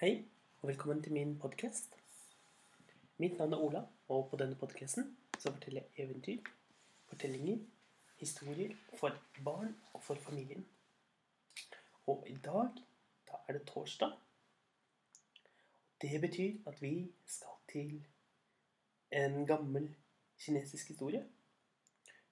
Hei, 0.00 0.24
og 0.62 0.68
velkommen 0.68 1.02
til 1.02 1.12
min 1.12 1.38
podkast. 1.38 1.96
Mitt 3.18 3.34
navn 3.38 3.52
er 3.52 3.58
Ola, 3.58 3.82
og 4.08 4.30
på 4.30 4.38
denne 4.40 4.56
podkasten 4.56 5.10
så 5.38 5.52
forteller 5.52 5.82
jeg 5.82 6.06
eventyr, 6.06 6.46
fortellinger, 7.10 7.58
historier 8.16 8.72
for 8.96 9.12
barn 9.44 9.76
og 9.92 10.02
for 10.02 10.14
familien. 10.14 10.64
Og 12.06 12.24
i 12.32 12.38
dag, 12.46 12.80
da 13.28 13.42
er 13.48 13.58
det 13.58 13.66
torsdag. 13.68 14.16
Det 16.00 16.20
betyr 16.24 16.72
at 16.72 16.82
vi 16.82 17.12
skal 17.26 17.60
til 17.68 18.02
en 19.12 19.46
gammel 19.46 19.94
kinesisk 20.38 20.94
historie 20.94 21.26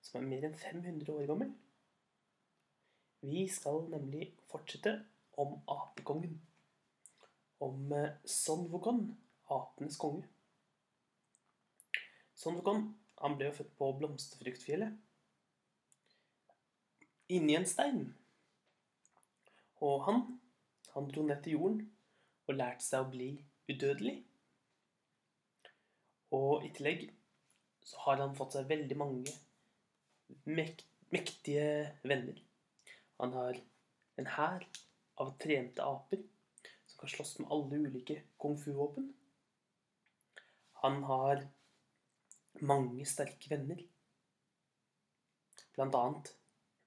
som 0.00 0.22
er 0.22 0.30
mer 0.32 0.48
enn 0.48 0.60
500 0.64 1.18
år 1.18 1.32
gammel. 1.34 1.52
Vi 3.20 3.48
skal 3.60 3.90
nemlig 3.92 4.32
fortsette 4.48 5.02
om 5.36 5.58
apekongen. 5.68 6.47
Om 7.64 7.92
eh, 7.92 8.14
Son 8.24 8.68
Wukong, 8.72 9.04
apenes 9.48 9.96
konge. 9.96 10.24
Son 12.38 12.60
han 13.18 13.34
ble 13.34 13.48
jo 13.48 13.56
født 13.56 13.74
på 13.78 13.90
blomsterfruktfjellet. 13.98 14.94
Inni 17.34 17.56
en 17.58 17.66
stein. 17.66 18.04
Og 19.82 20.04
han, 20.06 20.22
han 20.94 21.08
dro 21.10 21.24
ned 21.26 21.42
til 21.42 21.58
jorden 21.58 21.80
og 22.46 22.56
lærte 22.56 22.86
seg 22.86 23.04
å 23.04 23.10
bli 23.12 23.28
udødelig. 23.68 24.14
Og 26.38 26.64
i 26.66 26.70
tillegg 26.76 27.08
så 27.88 28.04
har 28.06 28.22
han 28.22 28.36
fått 28.38 28.54
seg 28.56 28.70
veldig 28.70 28.96
mange 29.00 29.34
mektige 30.46 31.68
venner. 32.04 32.38
Han 33.18 33.34
har 33.34 33.60
en 34.20 34.30
hær 34.36 34.66
av 35.18 35.34
trente 35.42 35.82
aper 35.82 36.22
som 36.98 37.06
kan 37.06 37.08
slåss 37.08 37.38
med 37.38 37.50
alle 37.50 37.76
ulike 37.76 38.22
kung 38.38 38.58
fu-våpen. 38.58 39.12
Han 40.72 41.02
har 41.02 41.48
mange 42.60 43.04
sterke 43.06 43.50
venner. 43.50 43.84
Blant 45.74 45.94
annet 45.94 46.32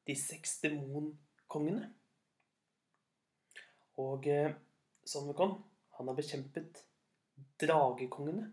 de 0.04 0.16
seks 0.16 0.58
demonkongene. 0.60 1.94
Og 4.04 4.28
eh, 4.28 4.52
han 4.52 6.08
har 6.08 6.18
bekjempet 6.18 6.84
dragekongene. 7.64 8.52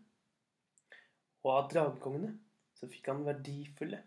Og 1.43 1.51
av 1.57 1.73
dragekongene 1.73 2.37
så 2.79 2.87
fikk 2.87 3.11
han 3.11 3.27
verdifulle 3.27 4.05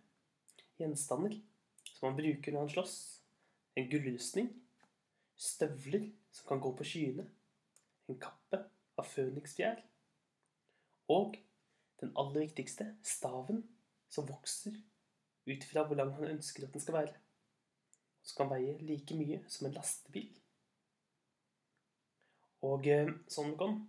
gjenstander 0.79 1.35
som 1.83 2.07
han 2.07 2.15
bruker 2.15 2.55
når 2.55 2.63
han 2.63 2.73
slåss. 2.77 2.97
En 3.75 3.91
gullrustning, 3.91 4.49
støvler 5.35 6.07
som 6.31 6.47
kan 6.47 6.63
gå 6.63 6.71
på 6.79 6.87
skyene, 6.87 7.27
en 8.11 8.19
kappe 8.21 8.61
av 8.99 9.07
føniksfjær 9.07 9.81
og 11.11 11.37
den 12.01 12.13
aller 12.17 12.45
viktigste, 12.45 12.87
staven 13.03 13.63
som 14.11 14.27
vokser 14.29 14.75
ut 15.47 15.65
fra 15.69 15.83
hvor 15.85 15.99
lang 15.99 16.13
han 16.17 16.35
ønsker 16.35 16.65
at 16.65 16.73
den 16.73 16.83
skal 16.83 16.97
være. 16.99 17.17
Og 18.21 18.29
som 18.29 18.37
kan 18.41 18.51
veie 18.53 18.77
like 18.85 19.17
mye 19.17 19.41
som 19.49 19.67
en 19.67 19.75
lastebil. 19.75 20.29
Og 22.67 22.87
eh, 22.87 23.09
sånn 23.31 23.55
kom 23.57 23.79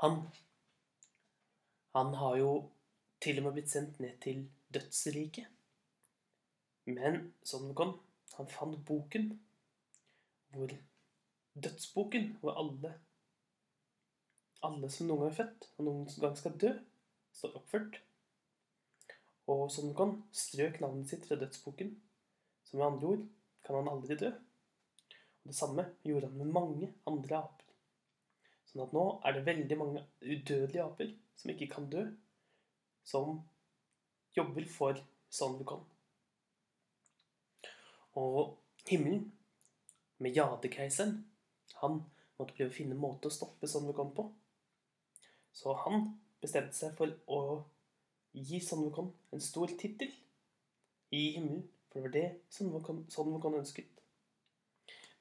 han 0.00 0.20
Han 1.96 2.12
har 2.14 2.36
jo 2.38 2.50
til 3.20 3.40
og 3.40 3.48
med 3.48 3.56
blitt 3.56 3.70
sendt 3.72 3.96
ned 3.98 4.20
til 4.22 4.44
dødsriket. 4.70 5.48
Men 6.86 7.32
sånn 7.42 7.72
kom 7.74 7.96
han 8.36 8.50
fant 8.52 8.78
boken 8.86 9.32
hvor 10.54 10.74
Dødsboken, 11.64 12.32
hvor 12.40 12.58
alle 12.60 12.94
alle 14.66 14.90
som 14.90 15.08
noen 15.08 15.22
gang 15.22 15.32
er 15.32 15.38
født, 15.38 15.66
og 15.78 15.86
noen 15.86 16.06
gang 16.22 16.36
skal 16.38 16.56
dø, 16.60 16.72
står 17.34 17.56
oppført. 17.60 17.98
Og 19.48 19.68
sånn 19.72 19.94
kan 19.96 20.16
strøk 20.34 20.80
navnet 20.82 21.10
sitt 21.12 21.24
fra 21.28 21.38
dødsboken, 21.40 21.94
så 22.66 22.76
med 22.76 22.88
andre 22.88 23.12
ord 23.12 23.24
kan 23.64 23.78
han 23.78 23.90
aldri 23.92 24.18
dø. 24.20 24.32
Og 25.42 25.52
Det 25.52 25.56
samme 25.56 25.86
gjorde 26.04 26.28
han 26.28 26.40
med 26.40 26.52
mange 26.52 26.90
andre 27.08 27.38
aper. 27.38 27.68
Sånn 28.68 28.84
at 28.84 28.92
nå 28.92 29.04
er 29.24 29.36
det 29.36 29.46
veldig 29.46 29.78
mange 29.80 30.02
udødelige 30.20 30.84
aper 30.84 31.14
som 31.38 31.54
ikke 31.54 31.70
kan 31.72 31.86
dø, 31.92 32.02
som 33.06 33.38
jobber 34.36 34.66
for 34.68 35.00
Son 35.32 35.56
kan. 35.68 35.80
Og 38.18 38.58
himmelen, 38.88 39.28
med 40.18 40.34
jadekeiseren, 40.34 41.20
han 41.82 42.00
måtte 42.38 42.54
prøve 42.54 42.70
å 42.70 42.76
finne 42.76 42.96
en 42.96 43.02
måte 43.02 43.30
å 43.30 43.34
stoppe 43.34 43.68
Son 43.70 43.88
på. 43.92 44.26
Så 45.52 45.74
han 45.84 46.06
bestemte 46.42 46.76
seg 46.76 46.94
for 46.98 47.14
å 47.26 47.40
gi 48.32 48.60
Son 48.60 48.86
en 49.32 49.42
stor 49.42 49.72
tittel 49.78 50.12
i 51.10 51.22
himmelen. 51.36 51.64
For 51.88 52.00
det 52.00 52.04
var 52.04 52.14
det 52.14 52.26
Son 52.52 53.32
Wukong, 53.32 53.56
ønsket. 53.58 53.88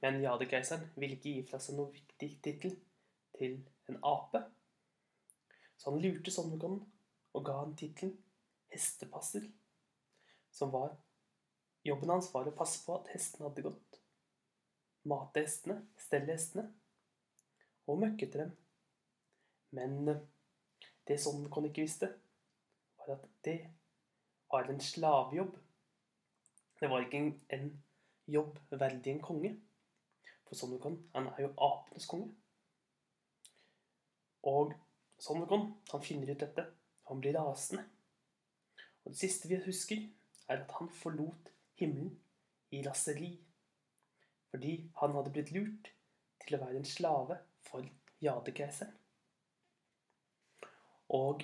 Men 0.02 0.22
jadekeiseren 0.22 0.92
ville 0.96 1.16
ikke 1.16 1.34
gi 1.38 1.48
fra 1.48 1.60
seg 1.64 1.78
noen 1.78 1.94
viktig 1.96 2.30
tittel 2.44 2.76
til 3.38 3.58
en 3.90 4.00
ape. 4.06 4.44
Så 5.78 5.90
han 5.90 6.02
lurte 6.04 6.34
Son 6.34 6.54
og 6.58 7.46
ga 7.46 7.60
han 7.62 7.76
tittelen 7.78 8.18
hestepasser. 8.74 9.48
Som 10.52 10.74
var 10.74 10.96
Jobben 11.88 12.10
hans 12.12 12.28
var 12.34 12.48
å 12.50 12.56
passe 12.56 12.82
på 12.84 12.98
at 12.98 13.08
hestene 13.14 13.48
hadde 13.48 13.64
gått. 13.64 13.97
Mate 15.08 15.44
hestene, 15.46 15.82
stelle 16.02 16.36
hestene 16.36 16.66
og 17.88 18.02
møkke 18.02 18.28
til 18.28 18.44
dem. 18.44 18.56
Men 19.78 20.08
eh, 20.12 20.24
det 21.08 21.20
Son 21.22 21.46
ikke 21.48 21.82
visste, 21.82 22.10
var 22.98 23.14
at 23.16 23.28
det 23.46 23.60
var 24.52 24.70
en 24.70 24.82
slavejobb. 24.82 25.58
Det 26.80 26.90
var 26.90 27.06
ikke 27.06 27.34
en, 27.50 27.84
jobb 28.28 28.60
verdig 28.70 29.14
en 29.14 29.22
konge. 29.22 29.54
For 30.48 30.56
Son 30.56 31.06
han 31.16 31.28
er 31.28 31.42
jo 31.42 31.54
apenes 31.58 32.06
konge. 32.06 32.34
Og 34.44 34.74
Son 35.20 35.48
han 35.92 36.04
finner 36.04 36.34
ut 36.34 36.40
dette. 36.40 36.66
Han 37.08 37.22
blir 37.22 37.40
rasende. 37.40 37.86
Og 39.06 39.12
det 39.12 39.20
siste 39.20 39.48
vi 39.48 39.62
husker, 39.66 40.10
er 40.48 40.64
at 40.64 40.72
han 40.80 40.90
forlot 40.90 41.52
himmelen 41.80 42.20
i 42.72 42.84
raseri. 42.88 43.47
Fordi 44.52 44.74
han 45.02 45.16
hadde 45.16 45.34
blitt 45.36 45.52
lurt 45.56 45.92
til 46.44 46.58
å 46.58 46.62
være 46.64 46.80
en 46.80 46.88
slave 46.88 47.40
for 47.68 47.88
jadekeiseren. 48.24 48.94
Og 51.16 51.44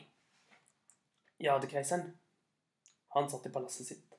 jadekeiseren, 1.40 2.10
han 3.16 3.30
satt 3.32 3.48
i 3.48 3.54
palasset 3.54 3.88
sitt. 3.88 4.18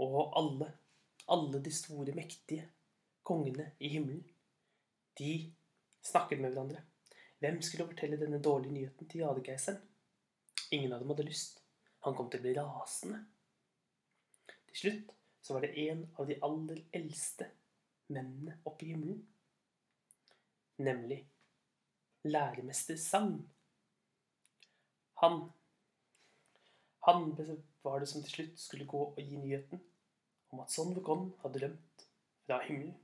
Og 0.00 0.32
alle, 0.38 0.70
alle 1.30 1.60
de 1.62 1.72
store, 1.74 2.14
mektige 2.16 2.66
kongene 3.26 3.72
i 3.78 3.90
himmelen, 3.92 4.24
de 5.18 5.34
snakket 6.02 6.40
med 6.40 6.54
hverandre. 6.54 6.82
Hvem 7.40 7.60
skulle 7.64 7.88
fortelle 7.90 8.18
denne 8.20 8.40
dårlige 8.42 8.74
nyheten 8.74 9.08
til 9.08 9.24
jadekeiseren? 9.24 9.82
Ingen 10.70 10.92
av 10.92 11.02
dem 11.02 11.12
hadde 11.12 11.26
lyst. 11.28 11.60
Han 12.06 12.16
kom 12.16 12.30
til 12.30 12.40
å 12.40 12.46
bli 12.46 12.56
rasende. 12.56 13.20
Til 14.70 14.80
slutt 14.82 15.14
så 15.40 15.54
var 15.54 15.64
det 15.64 15.78
en 15.88 16.04
av 16.16 16.26
de 16.28 16.38
aller 16.42 16.82
eldste 16.92 17.50
mennene 18.12 18.58
oppe 18.64 18.86
i 18.86 18.92
himmelen. 18.92 19.22
Nemlig 20.80 21.20
læremester 22.24 22.96
Sang. 22.96 23.50
Han 25.22 25.52
Han 27.00 27.36
var 27.82 28.00
det 28.00 28.08
som 28.08 28.22
til 28.22 28.32
slutt 28.32 28.58
skulle 28.60 28.84
gå 28.86 28.98
og 29.04 29.16
gi 29.16 29.36
nyheten 29.36 29.80
om 30.52 30.60
at 30.60 30.70
Son 30.70 30.92
Wukon 30.94 31.30
hadde 31.42 31.62
rømt 31.64 32.04
fra 32.46 32.58
himmelen. 32.66 32.96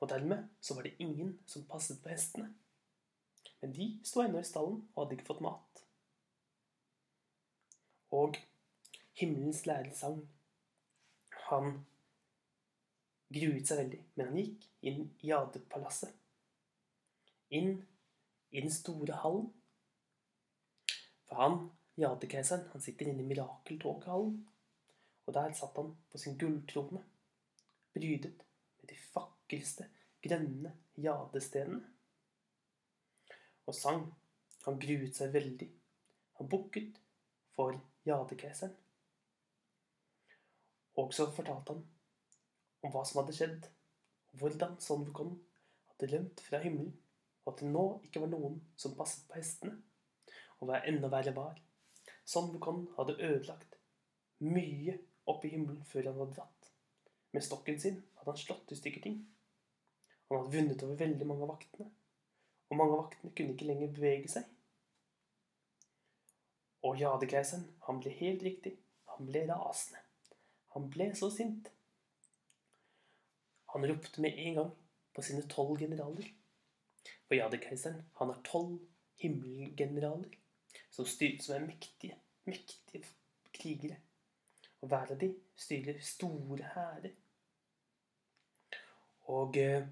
Og 0.00 0.08
dermed 0.08 0.48
så 0.60 0.74
var 0.74 0.82
det 0.82 0.96
ingen 0.98 1.38
som 1.46 1.64
passet 1.64 2.02
på 2.02 2.08
hestene. 2.08 2.54
Men 3.60 3.72
de 3.72 4.00
sto 4.04 4.22
ennå 4.22 4.38
i 4.38 4.46
stallen 4.46 4.82
og 4.94 5.02
hadde 5.02 5.16
ikke 5.16 5.30
fått 5.30 5.40
mat. 5.42 5.82
Og 8.14 8.36
himmelens 9.18 9.64
lærer 9.66 9.94
sang. 9.96 10.20
Han 11.48 11.78
gruet 13.32 13.68
seg 13.68 13.82
veldig, 13.82 14.00
men 14.16 14.30
han 14.30 14.40
gikk 14.40 14.66
inn 14.88 15.04
i 15.24 15.32
Adepalasset. 15.36 16.12
Inn 17.56 17.78
i 18.50 18.60
den 18.60 18.72
store 18.72 19.20
hallen. 19.22 19.48
For 21.28 21.40
han, 21.42 21.58
jadekeiseren, 22.00 22.68
han 22.72 22.84
sitter 22.84 23.10
inne 23.10 23.24
i 23.24 23.28
mirakeltoghallen. 23.28 24.38
Og 25.28 25.34
der 25.36 25.52
satt 25.56 25.76
han 25.76 25.92
på 26.08 26.20
sin 26.20 26.38
gulltrone, 26.40 27.02
brydet 27.92 28.44
med 28.80 28.88
de 28.88 28.96
vakreste 29.12 29.88
grønne 30.24 30.72
jadestenene. 30.96 31.84
Og 33.68 33.76
sang. 33.76 34.06
Han 34.64 34.76
gruet 34.80 35.16
seg 35.16 35.30
veldig. 35.32 35.68
Han 36.40 36.48
bukket 36.50 36.96
for 37.56 37.76
jadekeiseren. 38.04 38.74
Og 40.98 41.14
så 41.14 41.28
fortalte 41.30 41.74
han 41.74 41.84
om 42.82 42.94
hva 42.94 43.04
som 43.06 43.20
hadde 43.22 43.34
skjedd, 43.36 43.68
og 44.32 44.42
hvordan 44.42 44.76
Son 44.82 45.06
hadde 45.08 46.10
rømt 46.12 46.42
fra 46.46 46.60
himmelen, 46.62 46.94
og 47.44 47.52
at 47.52 47.62
det 47.62 47.70
nå 47.70 47.84
ikke 48.06 48.22
var 48.24 48.32
noen 48.32 48.58
som 48.76 48.96
passet 48.98 49.26
på 49.28 49.38
hestene. 49.38 49.78
Og 50.58 50.68
hva 50.68 50.82
enda 50.90 51.10
verre 51.12 51.34
var, 51.36 51.60
Son 52.28 52.50
hadde 52.98 53.18
ødelagt 53.24 53.78
mye 54.44 54.98
oppe 55.26 55.48
i 55.48 55.54
himmelen 55.54 55.84
før 55.88 56.10
han 56.10 56.18
hadde 56.20 56.36
dratt. 56.36 56.70
Med 57.32 57.44
stokken 57.44 57.80
sin 57.80 58.02
hadde 58.18 58.34
han 58.34 58.40
slått 58.40 58.72
i 58.72 58.78
stykker 58.78 59.04
ting. 59.04 59.22
Han 60.28 60.42
hadde 60.42 60.56
vunnet 60.56 60.84
over 60.84 61.00
veldig 61.00 61.26
mange 61.30 61.46
av 61.46 61.54
vaktene, 61.54 61.88
og 62.68 62.76
mange 62.76 62.96
av 62.96 63.02
vaktene 63.04 63.34
kunne 63.36 63.54
ikke 63.54 63.70
lenger 63.70 63.94
bevege 63.96 64.32
seg. 64.34 64.50
Og 66.84 67.00
jadekeiseren, 67.00 67.64
han 67.86 68.02
ble 68.02 68.12
helt 68.20 68.44
riktig, 68.44 68.76
han 69.14 69.26
ble 69.30 69.46
rasende. 69.48 70.07
Han 70.74 70.88
ble 70.92 71.10
så 71.16 71.30
sint. 71.32 71.70
Han 73.72 73.86
ropte 73.88 74.22
med 74.24 74.38
en 74.38 74.60
gang 74.60 74.74
på 75.14 75.24
sine 75.24 75.44
tolv 75.50 75.78
generaler. 75.80 76.28
For 77.28 77.36
jadekeiseren, 77.36 78.04
han 78.20 78.32
har 78.32 78.40
tolv 78.44 78.78
himmelgeneraler 79.20 80.36
som, 80.90 81.06
styrer, 81.06 81.40
som 81.42 81.56
er 81.56 81.66
mektige, 81.66 82.16
mektige 82.48 83.04
krigere. 83.52 83.98
Og 84.80 84.88
hver 84.88 85.12
av 85.12 85.20
de 85.20 85.32
styrer 85.58 86.00
store 86.04 86.72
hærer. 86.74 87.14
Og 89.28 89.56
eh, 89.60 89.88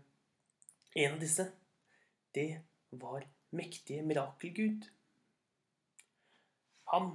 en 0.96 1.16
av 1.16 1.20
disse, 1.20 1.44
det 2.34 2.62
var 2.96 3.26
mektige 3.56 4.04
mirakelgud. 4.06 4.86
Han, 6.94 7.10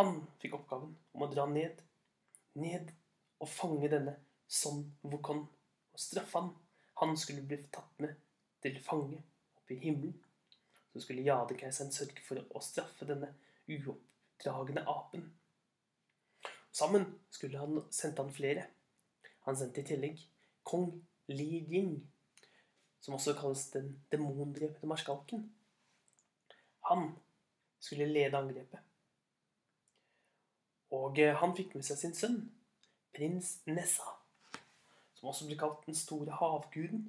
han 0.00 0.16
fikk 0.42 0.56
oppgaven 0.58 0.96
om 1.14 1.26
å 1.26 1.30
dra 1.30 1.44
ned, 1.50 1.85
ned 2.60 2.92
og 3.40 3.48
fange 3.48 3.90
denne 3.92 4.16
Son 4.48 4.84
Wukon 5.04 5.42
og 5.92 6.00
straffe 6.00 6.40
han. 6.40 6.52
Han 7.00 7.16
skulle 7.20 7.44
bli 7.44 7.58
tatt 7.72 7.98
med 8.00 8.14
til 8.64 8.78
fange 8.82 9.20
oppe 9.56 9.76
i 9.76 9.80
himmelen. 9.82 10.14
Så 10.92 11.02
skulle 11.04 11.26
jadekeiseren 11.26 11.92
sørge 11.92 12.22
for 12.24 12.40
å 12.40 12.62
straffe 12.64 13.08
denne 13.08 13.34
uoppdragne 13.68 14.86
apen. 14.88 15.26
Sammen 16.72 17.04
skulle 17.32 17.60
han 17.60 17.82
sendte 17.92 18.24
han 18.24 18.32
flere. 18.32 18.66
Han 19.44 19.56
sendte 19.56 19.82
i 19.82 19.88
tillegg 19.90 20.22
kong 20.66 20.88
Li 21.30 21.60
Jing, 21.70 21.92
som 23.00 23.16
også 23.18 23.36
kalles 23.38 23.68
den 23.74 23.92
demondrepte 24.12 24.88
marskalken. 24.88 25.44
Han 26.90 27.08
skulle 27.82 28.08
lede 28.10 28.38
angrepet. 28.38 28.85
Og 30.96 31.18
eh, 31.20 31.34
han 31.36 31.54
fikk 31.56 31.76
med 31.76 31.84
seg 31.86 32.00
sin 32.00 32.14
sønn, 32.16 32.38
prins 33.16 33.56
Nessa, 33.68 34.16
som 35.16 35.30
også 35.30 35.48
ble 35.48 35.58
kalt 35.60 35.84
den 35.86 35.96
store 35.98 36.36
havguden. 36.40 37.08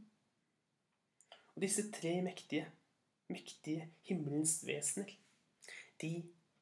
Og 1.55 1.63
disse 1.63 1.87
tre 1.93 2.17
mektige, 2.25 2.67
mektige 3.31 3.87
himmelens 4.07 4.59
vesener, 4.67 5.13
de 6.01 6.11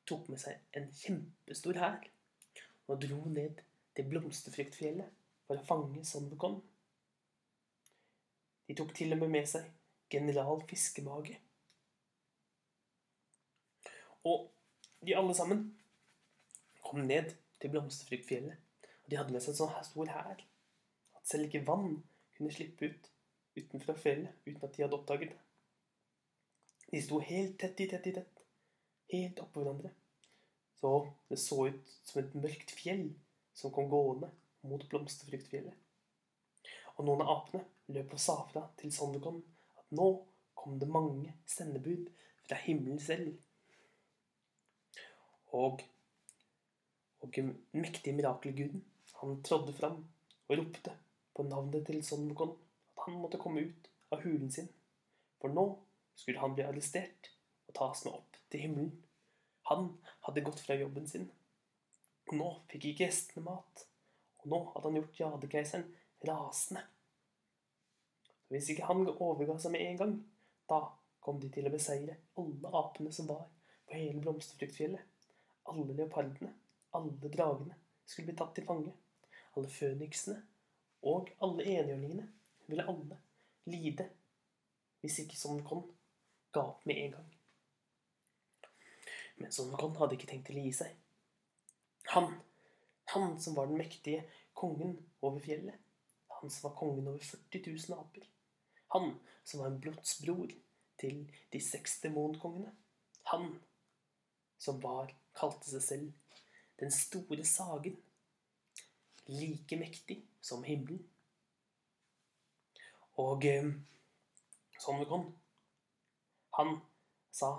tok 0.07 0.29
med 0.31 0.39
seg 0.41 0.77
en 0.77 0.87
kjempestor 0.95 1.79
hær 1.81 2.05
og 2.87 3.01
dro 3.01 3.23
ned 3.31 3.61
til 3.97 4.07
blomsterfruktfjellet 4.11 5.09
for 5.47 5.59
å 5.59 5.65
fange 5.67 6.03
Son 6.07 6.29
Wukong. 6.31 6.59
De 8.65 8.75
tok 8.77 8.93
til 8.97 9.13
og 9.13 9.21
med 9.23 9.33
med 9.35 9.49
seg 9.49 9.67
general 10.11 10.61
Fiskemage. 10.69 11.37
Og 14.25 14.47
de 15.05 15.17
alle 15.17 15.35
sammen 15.37 15.67
kom 16.85 17.05
ned 17.09 17.33
til 17.61 17.73
Blomsterfruktfjellet. 17.73 18.61
Og 19.03 19.11
de 19.11 19.17
hadde 19.19 19.33
med 19.33 19.43
seg 19.43 19.53
en 19.53 19.59
sånn 19.63 19.89
stor 19.89 20.11
hær 20.13 20.39
at 21.17 21.27
selv 21.29 21.47
ikke 21.47 21.65
vann 21.67 21.99
kunne 22.37 22.53
slippe 22.53 22.89
ut 22.89 23.11
utenfor 23.55 23.97
fjellet 23.99 24.47
uten 24.47 24.63
at 24.65 24.73
de 24.75 24.83
hadde 24.83 24.97
oppdaget 24.97 25.33
det. 25.33 25.41
De 26.91 27.01
sto 27.01 27.19
helt 27.23 27.57
tett 27.61 27.81
i 27.81 27.87
tett 27.91 28.09
i 28.09 28.13
tett, 28.15 28.41
helt 29.13 29.39
oppå 29.43 29.63
hverandre. 29.63 29.91
Så 30.79 30.91
det 31.29 31.39
så 31.41 31.67
ut 31.69 31.95
som 32.05 32.21
et 32.21 32.35
mørkt 32.37 32.73
fjell 32.75 33.07
som 33.55 33.73
kom 33.73 33.89
gående 33.89 34.29
mot 34.67 34.83
Blomsterfruktfjellet. 34.91 35.73
Og 36.95 37.07
noen 37.07 37.23
av 37.25 37.31
apene 37.37 37.95
løp 37.95 38.13
og 38.15 38.21
sa 38.21 38.37
fra 38.51 38.67
til 38.79 38.93
Sandekon 38.93 39.41
at 39.79 39.97
nå 39.97 40.09
kom 40.57 40.77
det 40.81 40.89
mange 40.89 41.33
sendebud 41.49 42.09
fra 42.45 42.57
himmelen 42.65 42.99
selv. 43.01 43.33
Og 45.55 45.83
og 47.25 47.33
den 47.33 47.55
mektige 47.73 48.13
mirakelguden, 48.13 48.83
han 49.21 49.41
trådde 49.43 49.73
fram 49.73 50.03
og 50.47 50.57
ropte 50.59 50.91
på 51.35 51.43
navnet 51.43 51.85
til 51.87 52.03
Sonmukon 52.05 52.51
at 52.91 53.05
han 53.07 53.17
måtte 53.21 53.39
komme 53.41 53.63
ut 53.65 53.87
av 54.13 54.21
hulen 54.21 54.51
sin, 54.53 54.67
for 55.41 55.49
nå 55.49 55.63
skulle 56.15 56.41
han 56.43 56.53
bli 56.53 56.65
arrestert 56.67 57.31
og 57.65 57.73
tas 57.79 58.03
med 58.05 58.19
opp 58.19 58.37
til 58.53 58.61
himmelen. 58.65 58.91
Han 59.71 59.87
hadde 60.27 60.43
gått 60.45 60.61
fra 60.61 60.77
jobben 60.77 61.07
sin. 61.09 61.25
Og 62.29 62.37
Nå 62.37 62.49
fikk 62.69 62.85
ikke 62.89 63.05
gjestene 63.05 63.45
mat, 63.45 63.85
og 64.41 64.51
nå 64.51 64.59
hadde 64.73 64.89
han 64.89 64.99
gjort 64.99 65.19
jadekeiseren 65.19 65.87
rasende. 66.29 66.83
Hvis 68.53 68.69
ikke 68.73 68.85
han 68.85 69.03
overga 69.09 69.57
seg 69.61 69.73
med 69.73 69.85
en 69.85 69.99
gang, 70.01 70.15
da 70.69 70.79
kom 71.25 71.41
de 71.41 71.49
til 71.53 71.65
å 71.65 71.73
beseire 71.73 72.19
alle 72.37 72.73
apene 72.81 73.13
som 73.13 73.29
var 73.29 73.47
på 73.85 73.97
hele 73.97 74.21
Blomsterfruktfjellet, 74.21 75.01
alle 75.73 75.97
leopardene 75.97 76.53
alle 76.97 77.31
dragene 77.31 77.77
skulle 78.05 78.31
bli 78.31 78.37
tatt 78.39 78.55
til 78.57 78.67
fange. 78.67 78.93
Alle 79.55 79.71
føniksene 79.71 80.41
og 81.05 81.29
alle 81.45 81.63
enhjørningene 81.63 82.25
ville 82.67 82.87
alle 82.91 83.19
lide 83.69 84.09
hvis 85.03 85.19
ikke 85.21 85.37
Sonokon 85.37 85.83
ga 86.55 86.63
opp 86.65 86.85
med 86.89 86.97
en 87.03 87.11
gang. 87.13 87.31
Men 89.37 89.53
Sonokon 89.53 89.95
hadde 89.99 90.17
ikke 90.17 90.29
tenkt 90.31 90.47
til 90.49 90.57
å 90.57 90.63
gi 90.65 90.73
seg. 90.73 90.95
Han, 92.13 92.31
han 93.13 93.35
som 93.41 93.57
var 93.57 93.69
den 93.69 93.77
mektige 93.81 94.23
kongen 94.57 94.95
over 95.21 95.41
fjellet. 95.43 95.77
Han 96.39 96.49
som 96.49 96.69
var 96.69 96.77
kongen 96.79 97.09
over 97.11 97.21
40 97.21 97.61
000 97.67 97.99
aper. 97.99 98.25
Han 98.95 99.13
som 99.43 99.61
var 99.61 99.71
en 99.71 99.79
blodsbror 99.83 100.53
til 101.01 101.21
de 101.53 101.61
seks 101.61 101.99
demonkongene. 102.01 102.71
Han 103.31 103.51
som 104.61 104.79
var, 104.81 105.11
kalte 105.35 105.69
seg 105.69 105.83
selv 105.83 106.35
den 106.79 106.91
store 106.91 107.45
sagen, 107.45 107.97
like 109.27 109.77
mektig 109.77 110.23
som 110.41 110.63
himmelen. 110.63 111.01
Og 113.17 113.45
eh, 113.45 113.71
Sonvekon, 114.79 115.29
han 116.57 116.77
sa 117.31 117.53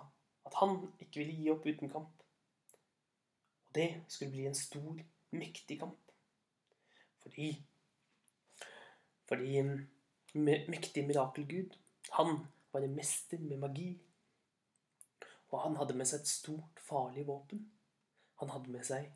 at 0.46 0.54
han 0.60 0.76
ikke 1.00 1.22
ville 1.22 1.36
gi 1.36 1.50
opp 1.50 1.66
uten 1.66 1.90
kamp. 1.90 2.24
Og 3.66 3.74
det 3.74 3.88
skulle 4.08 4.30
bli 4.34 4.46
en 4.46 4.54
stor, 4.54 5.00
mektig 5.30 5.80
kamp. 5.80 6.12
Fordi 7.22 7.62
Fordi 9.26 9.62
mektig 10.34 11.02
mirakelgud, 11.06 11.72
han 12.12 12.46
var 12.72 12.80
en 12.80 12.94
mester 12.94 13.38
med 13.38 13.58
magi. 13.58 13.88
Og 15.48 15.62
han 15.62 15.76
hadde 15.76 15.96
med 15.98 16.06
seg 16.06 16.20
et 16.20 16.30
stort, 16.30 16.78
farlig 16.78 17.26
våpen. 17.26 17.64
Han 18.40 18.52
hadde 18.52 18.72
med 18.72 18.84
seg 18.84 19.08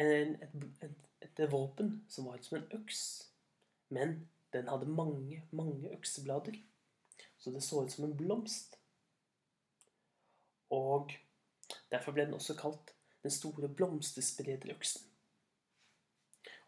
en, 0.00 0.36
et, 0.42 0.54
et, 0.82 1.08
et, 1.26 1.42
våpen 1.52 2.04
som 2.08 2.28
var 2.30 2.40
som 2.42 2.58
en 2.58 2.68
øks. 2.78 3.02
Men 3.88 4.30
den 4.52 4.68
hadde 4.68 4.86
mange, 4.88 5.42
mange 5.50 5.92
økseblader. 5.92 6.56
Så 7.38 7.50
det 7.50 7.62
så 7.62 7.82
ut 7.82 7.92
som 7.92 8.04
en 8.04 8.16
blomst. 8.16 8.78
Og 10.70 11.12
derfor 11.90 12.12
ble 12.12 12.24
den 12.24 12.34
også 12.34 12.56
kalt 12.56 12.94
den 13.22 13.30
store 13.30 13.68
blomstersprederøksen. 13.68 15.04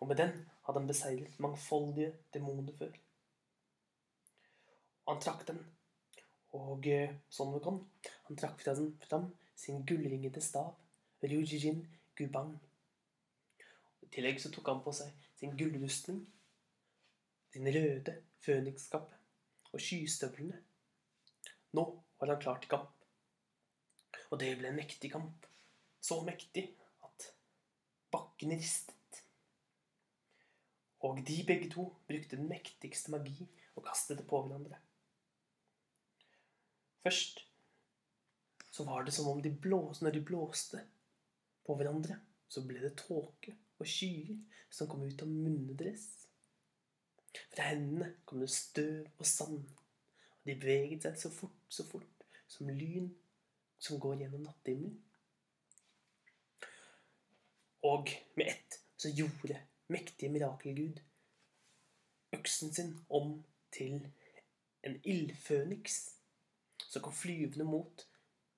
Og 0.01 0.09
med 0.09 0.17
den 0.17 0.35
hadde 0.67 0.79
han 0.79 0.89
beseiret 0.89 1.41
mangfoldige 1.41 2.13
demoner 2.35 2.77
før. 2.79 2.93
Og 5.07 5.15
han 5.15 5.23
trakk 5.23 5.47
den, 5.49 5.59
og 6.57 6.87
eh, 6.89 7.17
sånn 7.33 7.53
det 7.53 7.61
kom, 7.65 7.81
han 8.29 8.39
trakk 8.41 8.63
fra 8.63 8.73
den 8.77 8.95
fram 9.05 9.27
sin 9.57 9.83
gullringete 9.89 10.41
stav 10.45 10.73
Ryujin 11.25 11.81
Gubang. 12.17 12.55
I 14.05 14.09
tillegg 14.13 14.41
så 14.43 14.51
tok 14.53 14.69
han 14.69 14.83
på 14.85 14.93
seg 14.93 15.13
sin 15.39 15.57
gullrustning, 15.59 16.21
sin 17.55 17.71
røde 17.75 18.19
fønikskappe 18.45 19.21
og 19.73 19.83
skystøvlene. 19.83 20.61
Nå 21.75 21.85
var 22.21 22.35
han 22.35 22.43
klar 22.43 22.61
til 22.61 22.71
kamp. 22.75 22.93
Og 24.31 24.41
det 24.41 24.53
ble 24.59 24.71
en 24.71 24.79
mektig 24.79 25.11
kamp. 25.13 25.47
Så 26.05 26.21
mektig 26.27 26.69
at 27.07 27.31
bakken 28.13 28.53
ristet. 28.55 29.23
Og 31.05 31.21
de 31.27 31.41
begge 31.47 31.71
to 31.73 31.89
brukte 32.09 32.37
den 32.37 32.49
mektigste 32.49 33.13
magi 33.13 33.49
og 33.75 33.85
kastet 33.89 34.21
det 34.21 34.27
på 34.29 34.41
hverandre. 34.45 34.79
Først 37.05 37.43
så 38.71 38.85
var 38.85 39.05
det 39.05 39.13
som 39.15 39.29
om 39.29 39.43
de 39.43 39.53
blåste 39.53 40.05
når 40.05 40.17
de 40.17 40.25
blåste 40.25 40.81
på 41.65 41.77
hverandre, 41.79 42.19
så 42.49 42.63
ble 42.67 42.83
det 42.83 42.95
tåke 43.01 43.55
og 43.81 43.89
skyer 43.89 44.37
som 44.73 44.89
kom 44.91 45.05
ut 45.07 45.23
av 45.25 45.31
munnene 45.31 45.77
deres. 45.79 46.07
Fra 47.55 47.71
hendene 47.71 48.13
kom 48.27 48.43
det 48.45 48.51
støv 48.55 49.09
og 49.19 49.27
sand, 49.27 49.65
og 49.65 50.51
de 50.51 50.55
beveget 50.55 51.07
seg 51.07 51.19
så 51.19 51.33
fort, 51.35 51.59
så 51.69 51.87
fort, 51.89 52.27
som 52.51 52.71
lyn 52.71 53.09
som 53.83 53.99
går 54.01 54.23
gjennom 54.23 54.45
nattehimmelen. 54.47 55.01
Og 57.85 58.09
med 58.39 58.49
ett 58.49 58.79
så 58.97 59.11
gjorde 59.13 59.59
mektige 59.93 60.33
mirakelgud 60.33 61.03
øksen 62.33 62.73
sin 62.73 62.95
om 63.09 63.43
til 63.75 64.07
en 64.85 64.97
ildføniks 65.05 65.99
som 66.79 67.03
kom 67.03 67.13
flyvende 67.13 67.67
mot 67.69 68.07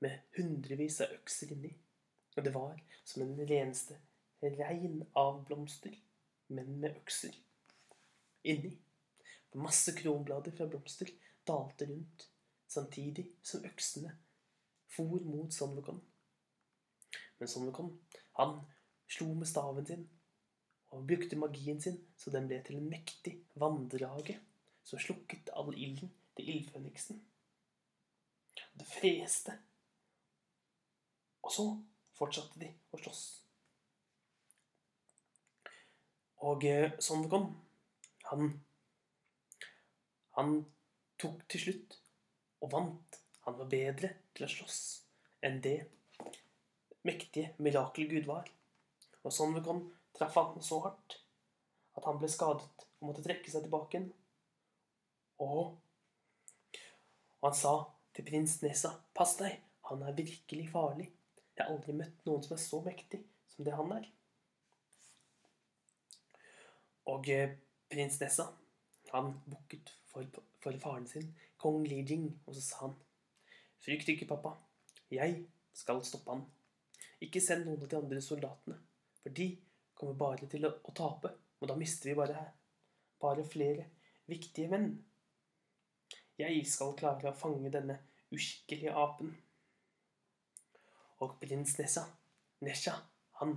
med 0.05 0.23
hundrevis 0.37 1.01
av 1.03 1.15
økser 1.17 1.53
inni. 1.57 1.73
Og 2.37 2.45
det 2.45 2.53
var 2.55 2.81
som 3.05 3.23
en 3.23 3.49
reneste 3.49 3.99
regn 4.43 5.01
av 5.17 5.41
blomster, 5.49 5.95
men 6.53 6.77
med 6.81 6.99
økser 7.01 7.37
inni. 8.47 8.77
Masse 9.57 9.95
kronblader 9.97 10.53
fra 10.53 10.67
blomster 10.69 11.09
dalte 11.49 11.87
rundt, 11.89 12.27
samtidig 12.69 13.25
som 13.43 13.65
øksene 13.65 14.13
for 14.93 15.23
mot 15.25 15.55
Sonvokon. 15.55 16.03
Men 17.39 17.49
Sonvokon, 17.49 17.95
han 18.37 18.59
slo 19.09 19.31
med 19.35 19.49
staven 19.49 19.87
sin 19.87 20.05
og 20.93 21.07
brukte 21.09 21.39
magien 21.41 21.81
sin 21.81 21.99
så 22.17 22.31
den 22.35 22.49
ble 22.51 22.61
til 22.65 22.79
en 22.79 22.91
mektig 22.91 23.35
vanndrage 23.59 24.39
som 24.87 25.01
slukket 25.03 25.51
all 25.57 25.73
ilden 25.75 26.13
til 26.37 26.53
ildføniksen. 26.53 27.21
Det 28.77 28.87
freste. 28.87 29.57
Og 31.43 31.53
så 31.53 31.67
fortsatte 32.17 32.61
de 32.61 32.71
å 32.93 33.01
slåss. 33.01 33.25
Og 36.47 36.63
Sondekon, 36.63 37.01
Sonvokon, 37.03 37.47
han 38.31 38.63
Han 40.37 40.51
tok 41.17 41.47
til 41.49 41.61
slutt 41.61 41.95
og 42.61 42.73
vant. 42.73 43.21
Han 43.47 43.57
var 43.57 43.69
bedre 43.73 44.11
til 44.37 44.45
å 44.45 44.51
slåss 44.53 44.81
enn 45.47 45.63
det 45.65 45.79
mektige 47.07 47.55
mirakelgud 47.63 48.27
var. 48.29 48.51
Og 49.25 49.33
Sondekon 49.33 49.87
traff 50.19 50.37
han 50.37 50.61
så 50.63 50.83
hardt 50.85 51.17
at 51.97 52.05
han 52.05 52.21
ble 52.21 52.29
skadet 52.29 52.87
og 52.99 53.09
måtte 53.09 53.25
trekke 53.25 53.51
seg 53.51 53.65
tilbake 53.65 53.97
igjen. 53.97 54.11
Og, 55.45 55.77
han 57.45 57.57
sa 57.57 57.75
til 58.17 58.27
prins 58.29 58.59
Nessa, 58.65 58.93
pass 59.17 59.37
deg, 59.41 59.57
han 59.89 60.05
er 60.05 60.17
virkelig 60.17 60.69
farlig. 60.73 61.11
Jeg 61.57 61.65
har 61.65 61.73
aldri 61.73 61.95
møtt 61.97 62.25
noen 62.29 62.45
som 62.45 62.55
er 62.57 62.63
så 62.63 62.83
mektig 62.85 63.23
som 63.55 63.65
det 63.65 63.75
han 63.77 63.93
er. 63.97 64.09
Og 67.13 67.29
eh, 67.33 67.55
prins 67.89 68.19
Nessa, 68.21 68.49
han 69.13 69.33
bukket 69.47 69.93
for, 70.11 70.27
for 70.61 70.79
faren 70.83 71.07
sin, 71.09 71.31
kong 71.61 71.87
Li 71.89 72.03
Jing, 72.03 72.29
og 72.45 72.57
så 72.57 72.65
sa 72.65 72.83
han, 72.85 72.97
frykt 73.83 74.11
ikke, 74.13 74.29
pappa, 74.29 74.57
jeg 75.13 75.45
skal 75.77 76.03
stoppe 76.05 76.35
han. 76.35 76.45
Ikke 77.23 77.41
send 77.41 77.65
noen 77.65 77.81
av 77.81 77.89
de 77.89 77.99
andre 78.01 78.21
soldatene, 78.25 78.77
for 79.23 79.37
de 79.39 79.49
kommer 79.97 80.19
bare 80.21 80.49
til 80.51 80.67
å, 80.69 80.75
å 80.83 80.95
tape, 80.97 81.33
og 81.61 81.71
da 81.71 81.77
mister 81.79 82.11
vi 82.11 82.19
bare, 82.19 82.43
bare 83.23 83.47
flere 83.49 83.87
viktige 84.29 84.69
menn. 84.73 84.91
Jeg 86.37 86.67
skal 86.69 86.93
klare 86.99 87.31
å 87.31 87.39
fange 87.39 87.71
denne 87.73 87.97
uskikkelige 88.35 88.93
apen. 88.99 89.31
Og 91.25 91.39
prins 91.41 91.77
Nessa, 91.79 92.05
Nesha, 92.65 92.95
han, 93.41 93.57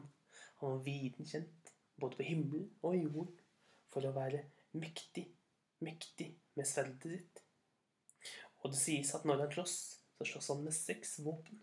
han 0.59 0.75
var 0.75 0.83
viden 0.85 1.27
kjent, 1.27 1.73
både 1.99 2.19
på 2.19 2.27
himmelen 2.27 2.69
og 2.81 2.95
jorden, 2.95 3.31
for 3.89 4.05
å 4.05 4.13
være 4.15 4.45
mektig, 4.79 5.25
mektig 5.83 6.29
med 6.55 6.67
sverdet 6.69 7.15
sitt. 7.15 7.41
Og 8.61 8.73
det 8.73 8.79
sies 8.79 9.13
at 9.15 9.25
når 9.27 9.45
han 9.45 9.55
slåss, 9.57 9.77
så 10.19 10.27
slåss 10.27 10.51
han 10.53 10.65
med 10.65 10.75
seks 10.75 11.17
våpen. 11.25 11.61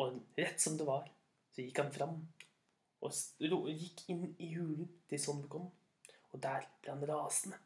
Og 0.00 0.16
rett 0.38 0.60
som 0.60 0.76
det 0.78 0.86
var, 0.88 1.06
så 1.54 1.62
gikk 1.62 1.78
han 1.78 1.92
fram 1.94 2.18
og 3.04 3.68
gikk 3.68 4.06
inn 4.08 4.30
i 4.40 4.50
hulen 4.54 4.88
til 5.10 5.20
Sonvekon. 5.20 5.68
Og 6.32 6.42
der 6.42 6.64
ble 6.80 6.94
han 6.94 7.04
rasende. 7.08 7.58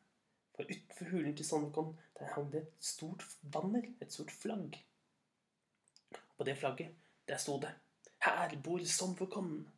For 0.57 0.67
utenfor 0.67 1.13
hulen 1.13 1.37
til 1.39 1.47
Sonvekon 1.47 1.93
der 2.19 2.33
hang 2.35 2.49
det 2.53 2.65
et 2.65 2.89
stort 2.91 3.23
banner, 3.43 3.87
et 4.03 4.13
stort 4.13 4.35
flagg. 4.35 4.81
På 6.39 6.45
det 6.45 6.57
flagget 6.59 6.95
der 7.29 7.37
sto 7.37 7.59
det 7.61 7.75
'Her 8.21 8.63
bor 8.63 8.79
sommerkongen'. 8.79 9.69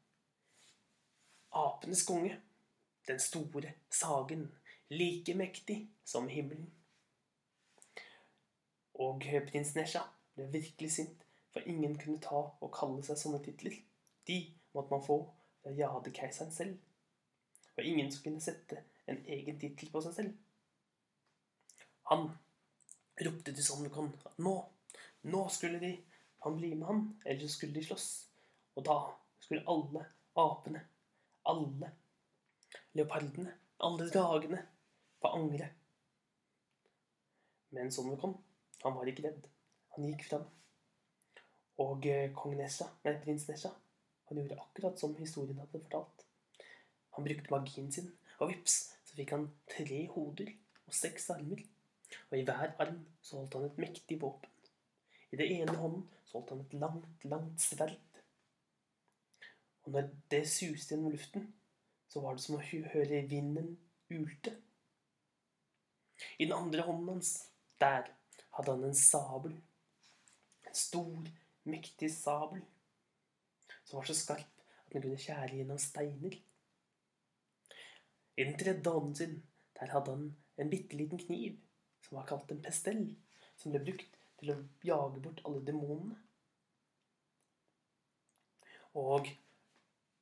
Apenes 1.52 2.07
konge. 2.07 2.40
Den 3.07 3.21
store 3.21 3.73
sagen. 3.90 4.55
Like 4.88 5.35
mektig 5.35 5.90
som 6.05 6.29
himmelen. 6.29 6.73
Og 8.95 9.21
prins 9.21 9.75
Nesha 9.75 10.00
ble 10.35 10.47
virkelig 10.52 10.93
sint, 10.93 11.26
for 11.52 11.61
ingen 11.61 11.99
kunne 11.99 12.21
ta 12.21 12.40
og 12.61 12.73
kalle 12.75 13.02
seg 13.02 13.19
sånne 13.19 13.40
titler. 13.45 13.76
De 14.26 14.55
måtte 14.75 14.90
man 14.90 15.05
få 15.07 15.19
fra 15.62 15.71
jadekeiseren 15.71 16.52
selv. 16.52 16.79
Og 17.76 17.85
ingen 17.85 18.12
som 18.12 18.23
kunne 18.23 18.40
sette 18.40 18.83
en 19.07 19.25
egen 19.26 19.61
tittel 19.61 19.90
på 19.90 20.02
seg 20.05 20.14
selv. 20.14 20.35
Han 22.11 22.29
ropte 23.26 23.55
til 23.55 23.64
Sonvekon 23.64 24.12
at 24.26 24.38
nå, 24.38 24.55
nå 25.23 25.49
skulle 25.49 25.81
de 25.81 25.95
han 26.45 26.57
bli 26.57 26.75
med 26.75 26.87
han, 26.89 27.03
eller 27.25 27.41
så 27.47 27.55
skulle 27.55 27.75
de 27.75 27.85
slåss. 27.85 28.09
Og 28.77 28.85
da 28.87 28.97
skulle 29.41 29.67
alle 29.69 30.05
apene, 30.39 30.85
alle 31.51 31.91
leopardene, 32.97 33.53
alle 33.85 34.09
dragene 34.13 34.63
få 35.21 35.35
angre. 35.37 35.69
Men 37.71 37.93
Sonvekon, 37.93 38.35
han 38.83 38.97
var 38.97 39.11
ikke 39.11 39.29
redd. 39.29 39.47
Han 39.97 40.09
gikk 40.09 40.25
fram. 40.31 40.47
Og 41.81 42.07
eh, 42.09 42.31
kong 42.37 42.57
Nesha, 42.59 42.89
nei, 43.05 43.15
prins 43.23 43.47
Nesha, 43.49 43.71
han 44.29 44.41
gjorde 44.41 44.59
akkurat 44.61 45.01
som 45.01 45.15
historien 45.19 45.61
hadde 45.61 45.81
fortalt. 45.81 46.25
Han 47.17 47.27
brukte 47.27 47.53
magien 47.53 47.91
sin, 47.93 48.11
og 48.39 48.53
vips, 48.53 48.81
så 49.05 49.17
fikk 49.19 49.35
han 49.35 49.49
tre 49.71 50.05
hoder 50.13 50.53
og 50.87 50.97
seks 50.97 51.31
armer. 51.35 51.63
Og 52.31 52.39
i 52.39 52.45
hver 52.47 52.75
arm 52.83 53.01
så 53.23 53.39
holdt 53.39 53.57
han 53.59 53.69
et 53.69 53.81
mektig 53.83 54.19
våpen. 54.23 54.51
I 55.31 55.39
det 55.39 55.47
ene 55.55 55.77
hånden 55.79 56.07
så 56.27 56.39
holdt 56.39 56.55
han 56.55 56.65
et 56.65 56.75
langt, 56.83 57.25
langt 57.25 57.63
sverd. 57.63 57.99
Og 59.87 59.95
når 59.95 60.11
det 60.31 60.43
suste 60.51 60.95
gjennom 60.95 61.15
luften, 61.15 61.47
så 62.11 62.23
var 62.23 62.37
det 62.37 62.45
som 62.45 62.59
å 62.59 62.65
høre 62.65 63.23
vinden 63.31 63.77
ulte. 64.11 64.57
I 66.39 66.45
den 66.45 66.57
andre 66.57 66.85
hånden 66.85 67.15
hans, 67.15 67.33
der 67.81 68.11
hadde 68.57 68.75
han 68.75 68.85
en 68.91 68.99
sabel. 68.99 69.55
En 70.67 70.77
stor, 70.77 71.31
mektig 71.65 72.11
sabel 72.13 72.63
som 73.91 73.99
var 73.99 74.07
så 74.07 74.15
skarp 74.15 74.47
at 74.87 74.93
den 74.93 75.03
kunne 75.03 75.19
skjære 75.19 75.57
gjennom 75.59 75.79
steiner. 75.83 76.37
I 78.37 78.45
den 78.47 78.59
tredje 78.59 78.93
hånden 78.93 79.17
sin, 79.19 79.35
der 79.79 79.91
hadde 79.95 80.15
han 80.15 80.29
en 80.61 80.71
bitte 80.71 80.99
liten 80.99 81.19
kniv 81.19 81.59
som 82.07 82.19
var 82.19 82.29
kalt 82.29 82.53
en 82.55 82.63
pestell, 82.63 83.03
som 83.59 83.75
ble 83.75 83.83
brukt 83.85 84.20
til 84.41 84.55
å 84.55 84.59
jage 84.87 85.23
bort 85.23 85.43
alle 85.45 85.63
demonene. 85.67 86.17
Og 88.99 89.29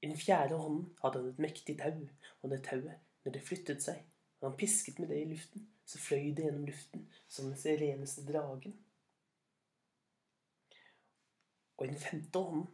i 0.03 0.07
den 0.07 0.19
fjerde 0.19 0.59
hånden 0.59 0.91
hadde 1.01 1.23
han 1.23 1.31
et 1.33 1.43
mektig 1.43 1.79
tau, 1.81 2.03
og 2.43 2.53
det 2.53 2.61
tauet, 2.67 2.99
når 3.25 3.35
det 3.35 3.47
flyttet 3.47 3.83
seg, 3.83 4.03
og 4.41 4.51
han 4.51 4.59
pisket 4.61 4.99
med 4.99 5.11
det 5.13 5.23
i 5.23 5.31
luften, 5.33 5.65
så 5.89 5.99
fløy 5.99 6.31
det 6.37 6.45
gjennom 6.47 6.67
luften 6.69 7.07
som 7.29 7.49
den 7.51 7.81
reneste 7.81 8.25
dragen. 8.29 8.77
Og 11.79 11.87
i 11.87 11.91
den 11.91 12.03
femte 12.03 12.39
hånden, 12.39 12.69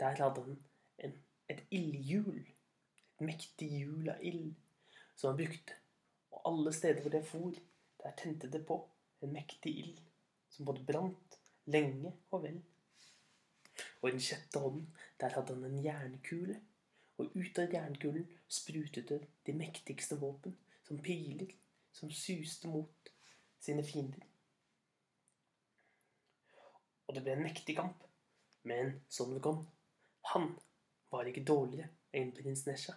der 0.00 0.22
hadde 0.22 0.44
han 0.44 0.58
en, 0.98 1.14
et 1.48 1.64
ildhjul. 1.70 2.44
Et 3.14 3.22
mektig 3.24 3.68
hjul 3.70 4.08
av 4.10 4.22
ild 4.26 4.54
som 5.14 5.30
han 5.30 5.38
brukte. 5.38 5.76
Og 6.34 6.42
alle 6.50 6.72
steder 6.74 7.00
hvor 7.02 7.14
det 7.14 7.22
for, 7.26 7.60
der 8.02 8.16
tente 8.18 8.50
det 8.50 8.64
på 8.66 8.80
en 9.22 9.32
mektig 9.32 9.72
ild 9.80 10.02
som 10.54 10.68
både 10.68 10.84
brant 10.86 11.38
lenge 11.66 12.12
og 12.30 12.44
vel. 12.44 12.60
Og 14.02 14.08
i 14.08 14.14
den 14.14 14.22
sjette 14.22 14.60
hånden, 14.60 14.86
der 15.20 15.34
hadde 15.34 15.56
han 15.56 15.66
en 15.66 15.82
jernkule, 15.82 16.60
og 17.18 17.34
ut 17.34 17.58
av 17.62 17.72
jernkulen 17.74 18.26
sprutet 18.50 19.08
det 19.10 19.20
de 19.46 19.54
mektigste 19.56 20.18
våpen, 20.20 20.54
som 20.86 21.00
piler, 21.02 21.50
som 21.94 22.10
suste 22.10 22.68
mot 22.68 23.10
sine 23.62 23.84
fiender. 23.86 24.22
Og 27.06 27.14
det 27.16 27.22
ble 27.24 27.36
en 27.36 27.46
mektig 27.46 27.76
kamp, 27.78 28.02
men 28.64 28.98
Sonvekon, 29.12 29.62
han 30.32 30.52
var 31.12 31.28
ikke 31.28 31.44
dårligere 31.46 31.90
enn 32.16 32.32
prins 32.36 32.64
Nesha. 32.66 32.94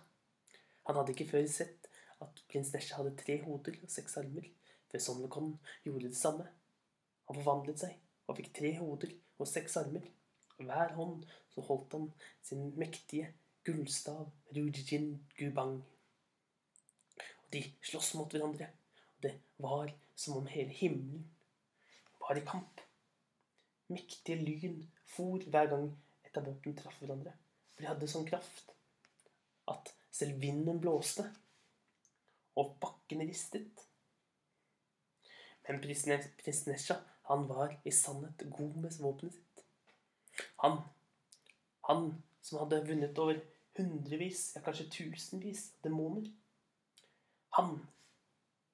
Han 0.87 0.97
hadde 0.97 1.13
ikke 1.13 1.29
før 1.31 1.47
sett 1.51 1.89
at 2.23 2.41
prins 2.49 2.71
Nesha 2.73 2.97
hadde 2.99 3.17
tre 3.19 3.39
hoder 3.43 3.77
og 3.83 3.91
seks 3.91 4.17
armer, 4.21 4.47
før 4.91 5.03
Sonvekon 5.03 5.51
gjorde 5.85 6.07
det 6.09 6.19
samme. 6.19 6.47
Han 7.27 7.39
forvandlet 7.39 7.83
seg 7.83 7.97
og 8.27 8.37
fikk 8.39 8.53
tre 8.55 8.71
hoder 8.79 9.13
og 9.37 9.49
seks 9.49 9.77
armer. 9.81 10.05
Hver 10.57 10.93
hånd 10.97 11.25
så 11.53 11.63
holdt 11.67 11.93
han 11.97 12.07
sin 12.43 12.71
mektige 12.79 13.29
gullstav 13.67 14.29
Rujin 14.55 15.09
Gubang. 15.37 15.79
Og 17.17 17.49
de 17.53 17.63
sloss 17.85 18.13
mot 18.17 18.31
hverandre. 18.31 18.69
Og 19.17 19.27
det 19.27 19.33
var 19.63 19.91
som 20.15 20.39
om 20.39 20.49
hele 20.51 20.73
himmelen 20.73 21.27
var 22.21 22.39
i 22.39 22.45
kamp. 22.47 22.81
Mektige 23.91 24.39
lyn 24.41 24.81
for 25.07 25.43
hver 25.51 25.69
gang 25.71 25.91
et 26.25 26.39
av 26.39 26.47
våpnene 26.47 26.79
traff 26.79 26.97
hverandre. 27.01 27.35
For 27.75 27.83
de 27.83 27.91
hadde 27.91 28.09
sånn 28.11 28.27
kraft 28.27 28.73
at 29.71 29.91
selv 30.13 30.39
vinden 30.41 30.79
blåste, 30.81 31.27
og 32.57 32.77
bakken 32.81 33.21
ristet. 33.27 33.83
Men 35.67 35.81
prins 35.81 36.65
Nesja, 36.67 36.95
han 37.27 37.47
var 37.47 37.75
i 37.83 37.91
sannhet 37.91 38.43
god 38.49 38.75
med 38.83 38.97
våpenet 39.03 39.33
sitt. 39.33 39.63
Han, 40.63 40.79
han 41.89 42.09
som 42.41 42.61
hadde 42.61 42.85
vunnet 42.87 43.19
over 43.19 43.41
hundrevis, 43.77 44.53
ja 44.55 44.61
kanskje 44.63 44.87
tusenvis 44.93 45.67
av 45.75 45.89
demoner. 45.89 46.29
Han 47.59 47.73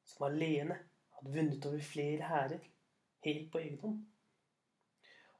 som 0.06 0.28
alene 0.28 0.78
hadde 1.18 1.34
vunnet 1.34 1.66
over 1.70 1.82
flere 1.88 2.30
hærer, 2.30 2.70
helt 3.26 3.50
på 3.52 3.64
egen 3.64 3.82
hånd. 3.82 4.00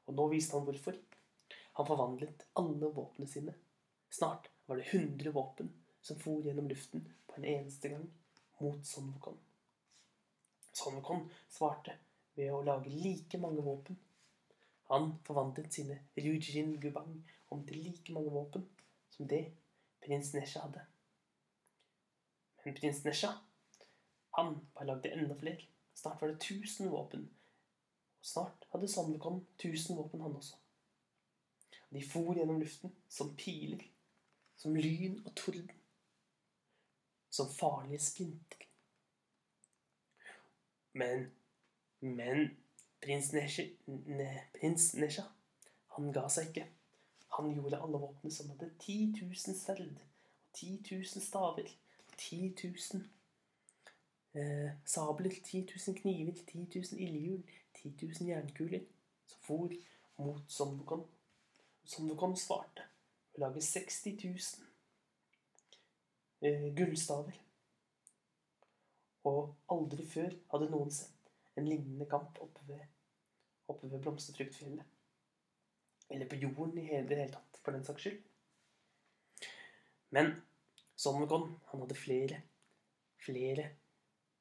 Og 0.08 0.18
nå 0.18 0.28
viste 0.32 0.56
han 0.56 0.66
hvorfor. 0.66 0.98
Han 1.78 1.88
forvandlet 1.88 2.46
alle 2.58 2.90
våpnene 2.98 3.30
sine. 3.30 3.54
Snart 4.10 4.50
var 4.66 4.80
det 4.80 4.90
100 4.90 5.30
våpen 5.34 5.72
som 6.02 6.18
for 6.20 6.44
gjennom 6.44 6.68
luften 6.68 7.06
på 7.26 7.38
en 7.38 7.50
eneste 7.56 7.94
gang 7.94 8.06
mot 8.60 8.86
Son 8.86 9.12
Wukong. 9.14 9.43
Son 10.74 10.96
Wukong 10.98 11.28
svarte 11.48 11.94
ved 12.34 12.50
å 12.52 12.62
lage 12.66 12.90
like 12.90 13.38
mange 13.38 13.62
våpen. 13.62 13.98
Han 14.90 15.14
forvandlet 15.26 15.72
sine 15.72 16.00
Ryujin 16.18 16.74
Gubang 16.82 17.14
om 17.54 17.62
til 17.68 17.80
like 17.86 18.12
mange 18.12 18.32
våpen 18.34 18.66
som 19.14 19.30
det 19.30 19.44
prins 20.04 20.32
Nesha 20.34 20.64
hadde. 20.66 20.82
Men 22.64 22.76
prins 22.76 23.04
Nesha, 23.06 23.30
han 24.36 24.56
bare 24.74 24.90
lagde 24.90 25.14
enda 25.14 25.38
flere. 25.38 25.70
Snart 25.94 26.20
var 26.20 26.34
det 26.34 26.42
1000 26.42 26.90
våpen. 26.90 27.28
Og 28.18 28.30
snart 28.34 28.68
hadde 28.72 28.90
Sonnekon 28.90 29.40
Wukong 29.40 29.46
1000 29.62 29.96
våpen, 29.96 30.20
han 30.20 30.36
også. 30.36 30.58
De 31.94 32.02
for 32.02 32.34
gjennom 32.34 32.58
luften 32.58 32.90
som 33.08 33.36
piler 33.38 33.84
som 34.56 34.76
lyn 34.76 35.20
og 35.26 35.34
torden. 35.36 35.70
Som 37.30 37.50
farlige 37.52 38.00
splinter. 38.00 38.66
Men 40.94 41.30
Men 42.00 42.50
prins 43.00 43.32
Nesha, 43.32 43.64
ne, 43.86 44.28
prins 44.54 44.92
Nesha 44.94 45.24
han 45.94 46.12
ga 46.12 46.24
seg 46.32 46.50
ikke. 46.50 46.66
Han 47.36 47.52
gjorde 47.54 47.80
alle 47.82 48.00
våpnene 48.02 48.34
som 48.34 48.50
hadde 48.52 48.70
10 48.82 49.14
000 49.20 49.56
sverd, 49.58 49.98
og 49.98 50.58
10 50.58 50.80
000 50.90 51.22
staver, 51.22 51.70
og 52.06 52.16
10 52.18 52.54
000 52.62 53.04
eh, 54.34 54.72
sabler, 54.84 55.34
10 55.44 55.66
000 55.86 55.96
kniver, 56.00 56.34
10 56.50 56.66
000 56.74 57.00
ildhjul, 57.06 57.42
10 57.82 57.94
000 58.02 58.28
jernkuler, 58.28 58.82
som 59.26 59.38
for 59.46 59.70
mot 60.18 60.42
Somdokon. 60.48 61.06
Somdokon 61.84 62.36
svarte 62.38 62.86
å 63.34 63.44
lage 63.44 63.62
60 63.62 64.18
000 64.24 64.34
eh, 66.42 66.68
gullstaver. 66.74 67.43
Og 69.28 69.54
aldri 69.72 70.04
før 70.08 70.34
hadde 70.52 70.70
noen 70.72 70.92
sett 70.92 71.32
en 71.58 71.68
lignende 71.68 72.06
kamp 72.10 72.38
oppe 72.44 72.64
ved, 72.68 72.82
oppe 73.70 73.88
ved 73.90 74.02
Blomsterfruktfjellet. 74.04 74.84
Eller 76.12 76.28
på 76.28 76.38
jorden 76.40 76.78
i 76.78 76.88
hele, 76.88 77.08
det 77.08 77.20
hele 77.20 77.32
tatt, 77.32 77.60
for 77.64 77.72
den 77.72 77.86
saks 77.86 78.04
skyld. 78.04 78.18
Men 80.14 80.34
Sonnekon, 81.00 81.48
han 81.70 81.80
hadde 81.82 81.96
flere, 81.98 82.42
flere 83.24 83.70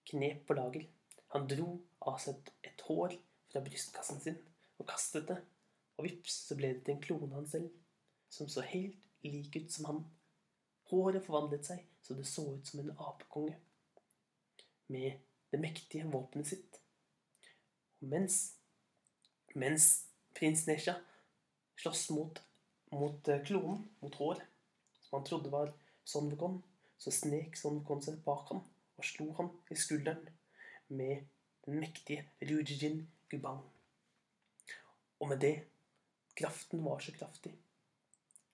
knep 0.09 0.43
på 0.47 0.57
lager. 0.57 0.89
Han 1.33 1.47
dro 1.49 1.69
av 2.05 2.19
seg 2.21 2.51
et 2.67 2.83
hår 2.87 3.15
fra 3.49 3.61
brystkassen 3.63 4.19
sin 4.21 4.37
og 4.81 4.87
kastet 4.89 5.29
det, 5.29 5.39
og 5.97 6.05
vips, 6.07 6.35
så 6.49 6.57
ble 6.57 6.73
det 6.73 6.83
til 6.85 6.95
en 6.95 7.01
klone 7.01 7.35
han 7.37 7.47
selv 7.49 7.71
som 8.33 8.49
så 8.49 8.65
helt 8.65 8.97
lik 9.23 9.55
ut 9.55 9.71
som 9.71 9.87
han. 9.89 10.01
Håret 10.91 11.23
forvandlet 11.25 11.65
seg 11.69 11.85
så 12.03 12.17
det 12.17 12.25
så 12.27 12.43
ut 12.57 12.67
som 12.67 12.81
en 12.81 12.95
apekonge 12.97 13.55
med 14.91 15.19
det 15.53 15.59
mektige 15.61 16.09
våpenet 16.11 16.49
sitt. 16.49 16.79
Og 18.01 18.09
mens, 18.13 18.37
mens 19.55 19.89
prins 20.35 20.65
Nesha 20.67 20.97
sloss 21.79 22.09
mot, 22.13 22.41
mot 22.91 23.27
eh, 23.29 23.43
klonen, 23.45 23.83
mot 24.01 24.15
hår, 24.19 24.43
som 25.01 25.19
han 25.19 25.27
trodde 25.27 25.51
var 25.53 25.73
Son 26.05 26.29
Wukong, 26.31 26.61
så 26.97 27.11
snek 27.13 27.57
Son 27.59 27.79
Wukong 27.81 28.03
seg 28.05 28.19
bak 28.25 28.49
ham 28.51 28.63
og 28.97 29.07
slo 29.07 29.29
ham 29.39 29.51
i 29.71 29.77
skulderen 29.79 30.25
med 30.93 31.25
den 31.65 31.79
mektige 31.81 32.27
Rujijin 32.41 33.05
Gubang. 33.31 33.61
Og 35.19 35.29
med 35.31 35.39
det 35.39 35.55
Kraften 36.35 36.81
var 36.83 36.99
så 36.99 37.13
kraftig 37.13 37.51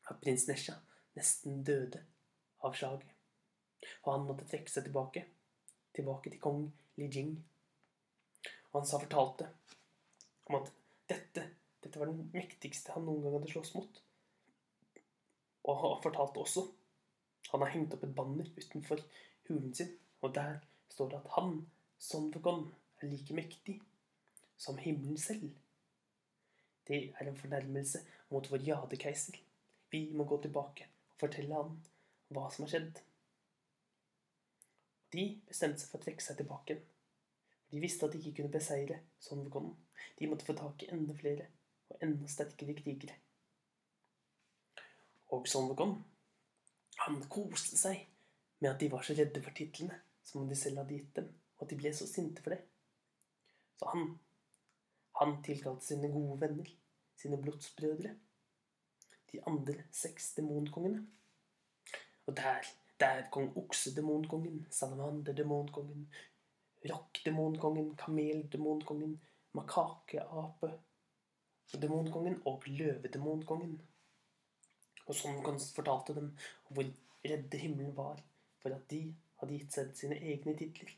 at 0.09 0.19
prins 0.19 0.47
Nesha 0.49 0.73
nesten 1.15 1.61
døde 1.63 2.01
av 2.65 2.75
slaget. 2.75 3.07
Og 4.03 4.09
han 4.11 4.25
måtte 4.27 4.47
trekke 4.49 4.71
seg 4.71 4.83
tilbake, 4.87 5.23
tilbake 5.95 6.31
til 6.31 6.41
kong 6.41 6.65
Li 6.99 7.07
Jing. 7.07 7.31
Og 8.71 8.81
han 8.81 8.87
sa 8.89 8.99
fortalte 9.01 9.47
om 10.49 10.59
at 10.59 10.71
dette, 11.09 11.45
dette 11.83 11.99
var 11.99 12.11
den 12.11 12.29
mektigste 12.33 12.93
han 12.93 13.05
noen 13.07 13.23
gang 13.23 13.37
hadde 13.37 13.51
slåss 13.53 13.73
mot. 13.77 14.01
Og 15.65 15.81
han 15.83 16.03
fortalte 16.03 16.43
også 16.43 16.67
Han 17.49 17.63
har 17.63 17.71
hengt 17.73 17.93
opp 17.95 18.03
et 18.05 18.11
banner 18.13 18.45
utenfor 18.59 18.99
hulen 19.47 19.71
sin, 19.73 19.87
og 20.21 20.35
der 20.35 20.59
står 20.93 21.07
det 21.09 21.17
at 21.17 21.31
han, 21.33 21.55
Son 21.97 22.27
Wukong, 22.35 22.67
er 23.01 23.09
like 23.09 23.33
mektig 23.33 23.79
som 24.57 24.77
himmelen 24.77 25.17
selv. 25.17 25.49
Det 26.85 26.99
er 27.09 27.25
en 27.25 27.37
fornærmelse 27.37 28.03
mot 28.29 28.51
vår 28.51 28.67
jadekeiser. 28.67 29.39
Vi 29.89 30.11
må 30.13 30.27
gå 30.29 30.37
tilbake 30.43 30.85
og 31.09 31.19
fortelle 31.23 31.57
han 31.57 31.79
hva 32.29 32.45
som 32.53 32.67
har 32.67 32.73
skjedd. 32.75 33.01
De 35.13 35.25
bestemte 35.47 35.81
seg 35.81 35.91
for 35.91 36.01
å 36.01 36.05
trekke 36.05 36.23
seg 36.23 36.37
tilbake. 36.39 36.77
De 37.69 37.81
visste 37.81 38.05
at 38.05 38.13
de 38.13 38.21
ikke 38.21 38.41
kunne 38.41 38.53
beseire 38.53 38.99
Son 39.21 39.41
Wukong. 39.45 39.71
De 40.19 40.29
måtte 40.29 40.45
få 40.45 40.55
tak 40.57 40.85
i 40.85 40.91
enda 40.93 41.15
flere 41.17 41.49
og 41.89 42.05
enda 42.05 42.29
sterkere 42.29 42.75
krigere. 42.77 43.17
Og 45.33 45.47
Son 45.49 45.69
Wukong, 45.69 45.97
han 47.05 47.19
koste 47.31 47.77
seg 47.77 48.05
med 48.59 48.71
at 48.71 48.79
de 48.81 48.89
var 48.91 49.05
så 49.05 49.15
redde 49.17 49.41
for 49.45 49.55
titlene 49.55 49.99
som 50.25 50.49
de 50.49 50.57
selv 50.57 50.81
hadde 50.81 50.97
gitt 50.97 51.13
dem, 51.17 51.29
og 51.57 51.65
at 51.65 51.71
de 51.71 51.77
ble 51.79 51.91
så 51.95 52.07
sinte 52.09 52.43
for 52.45 52.53
det. 52.53 52.59
Så 53.79 53.87
han, 53.93 54.09
han 55.21 55.37
tilkalte 55.45 55.85
sine 55.85 56.09
gode 56.11 56.39
venner, 56.41 56.67
sine 57.17 57.39
blodsbrødre, 57.41 58.11
de 59.31 59.41
andre 59.47 59.85
seks 59.93 60.33
demonkongene. 60.37 61.05
Og 62.27 62.37
der, 62.37 62.67
der 62.99 63.25
kong 63.31 63.53
oksedemonkongen, 63.59 64.65
salamanderdemonkongen, 64.75 66.05
rockdemonkongen, 66.89 67.95
kameldemonkongen, 67.99 69.17
makakeape 69.57 70.73
demonkongen 71.77 72.39
og 72.49 72.65
løvedemonkongen. 72.67 73.75
Og 75.09 75.17
sånn 75.17 75.41
fortalte 75.75 76.15
dem 76.17 76.31
hvor 76.69 76.87
redde 77.25 77.61
himmelen 77.61 77.95
var 77.97 78.21
for 78.61 78.73
at 78.75 78.87
de 78.91 79.03
hadde 79.41 79.55
gitt 79.55 79.75
seg 79.77 79.93
sine 79.97 80.17
egne 80.19 80.55
titler. 80.57 80.91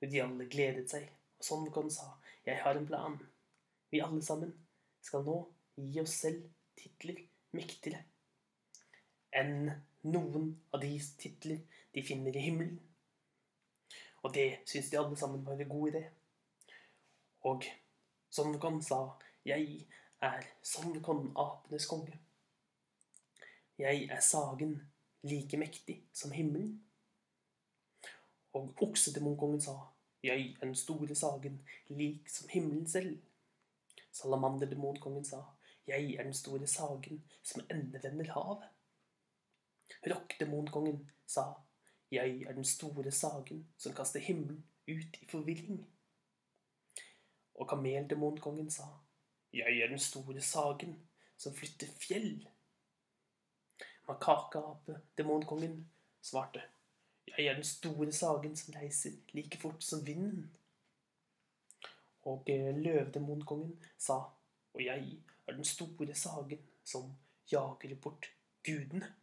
Og 0.00 0.08
de 0.10 0.22
alle 0.22 0.48
gledet 0.50 0.88
seg, 0.90 1.06
og 1.38 1.46
sånn 1.46 1.92
sa, 1.92 2.08
jeg 2.46 2.58
har 2.64 2.78
en 2.78 2.88
plan. 2.88 3.18
Vi 3.92 4.00
alle 4.02 4.22
sammen 4.24 4.52
skal 5.04 5.24
nå 5.26 5.36
gi 5.76 6.00
oss 6.02 6.16
selv 6.24 6.48
titler 6.78 7.20
mektigere 7.52 8.02
enn 9.36 9.70
noen 10.02 10.48
av 10.72 10.80
de 10.80 10.90
titler 11.18 11.60
de 11.94 12.02
finner 12.02 12.36
i 12.36 12.44
himmelen. 12.46 12.80
Og 14.22 14.34
det 14.34 14.62
syns 14.70 14.90
de 14.90 14.98
alle 14.98 15.16
sammen 15.18 15.44
var 15.46 15.60
en 15.60 15.68
god 15.68 15.88
idé. 15.90 16.02
Og 17.42 17.64
Sonvekon 18.30 18.82
sa, 18.82 19.18
'Jeg 19.44 19.86
er 20.20 20.42
Sonvekon, 20.62 21.32
apenes 21.36 21.86
konge'. 21.86 22.18
Jeg 23.78 24.08
er 24.10 24.20
sagen 24.20 24.82
like 25.22 25.56
mektig 25.56 26.02
som 26.12 26.30
himmelen. 26.30 26.84
Og 28.52 28.74
oksedemonkongen 28.82 29.60
sa, 29.60 29.76
'Jeg 30.22 30.56
er 30.60 30.64
den 30.64 30.74
store 30.74 31.14
sagen, 31.14 31.68
lik 31.88 32.28
som 32.28 32.48
himmelen 32.48 32.86
selv'. 32.86 33.18
Salamanderdemonkongen 34.12 35.24
sa, 35.24 35.42
jeg 35.86 36.14
er 36.14 36.22
den 36.22 36.34
store 36.34 36.66
sagen 36.66 37.24
som 37.42 37.64
endevender 37.70 38.32
havet. 38.32 38.68
Rockdemonkongen 40.06 41.10
sa, 41.26 41.52
jeg 42.10 42.42
er 42.42 42.52
den 42.52 42.64
store 42.64 43.10
sagen 43.10 43.66
som 43.78 43.94
kaster 43.94 44.20
himmelen 44.20 44.64
ut 44.88 45.18
i 45.22 45.28
forvirring. 45.30 45.84
Og 47.54 47.68
kameldemonkongen 47.68 48.70
sa, 48.70 48.88
jeg 49.52 49.78
er 49.80 49.88
den 49.88 49.98
store 49.98 50.40
sagen 50.40 50.96
som 51.36 51.54
flytter 51.54 51.86
fjell. 52.00 52.48
Makakape-demonkongen 54.08 55.86
svarte, 56.22 56.62
Jeg 57.26 57.46
er 57.46 57.54
den 57.54 57.64
store 57.64 58.12
sagen 58.12 58.56
som 58.56 58.74
reiser 58.74 59.12
like 59.32 59.58
fort 59.58 59.84
som 59.84 60.06
vinden. 60.06 60.50
Og 62.22 62.42
eh, 62.46 62.76
løvdemonkongen 62.76 63.78
sa, 63.98 64.18
og 64.74 64.84
jeg 64.84 65.18
er 65.46 65.52
den 65.52 65.64
store 65.64 66.14
sagen 66.14 66.58
som 66.84 67.14
jager 67.52 67.94
bort 68.02 68.26
gudene. 68.66 69.14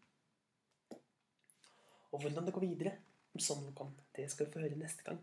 Og 2.11 2.23
hvordan 2.23 2.47
det 2.47 2.53
går 2.55 2.65
videre, 2.65 2.95
sånn 3.39 3.69
kom, 3.77 3.93
det 4.15 4.25
skal 4.31 4.47
vi 4.47 4.55
få 4.55 4.63
høre 4.63 4.79
neste 4.79 5.05
gang. 5.05 5.19